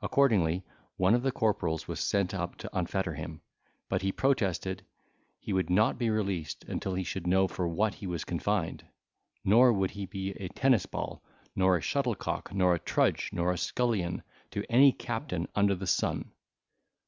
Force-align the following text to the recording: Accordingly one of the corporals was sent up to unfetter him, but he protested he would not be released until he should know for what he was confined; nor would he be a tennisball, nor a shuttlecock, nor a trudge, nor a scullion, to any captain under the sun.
Accordingly 0.00 0.62
one 0.98 1.14
of 1.16 1.24
the 1.24 1.32
corporals 1.32 1.88
was 1.88 1.98
sent 1.98 2.32
up 2.32 2.54
to 2.58 2.70
unfetter 2.72 3.16
him, 3.16 3.40
but 3.88 4.02
he 4.02 4.12
protested 4.12 4.84
he 5.40 5.52
would 5.52 5.68
not 5.68 5.98
be 5.98 6.10
released 6.10 6.62
until 6.68 6.94
he 6.94 7.02
should 7.02 7.26
know 7.26 7.48
for 7.48 7.66
what 7.66 7.94
he 7.94 8.06
was 8.06 8.24
confined; 8.24 8.84
nor 9.44 9.72
would 9.72 9.90
he 9.90 10.06
be 10.06 10.30
a 10.34 10.48
tennisball, 10.50 11.22
nor 11.56 11.76
a 11.76 11.80
shuttlecock, 11.80 12.54
nor 12.54 12.76
a 12.76 12.78
trudge, 12.78 13.30
nor 13.32 13.50
a 13.50 13.58
scullion, 13.58 14.22
to 14.52 14.62
any 14.70 14.92
captain 14.92 15.48
under 15.56 15.74
the 15.74 15.88
sun. 15.88 16.30